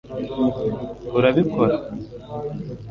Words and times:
urabikora 1.17 1.65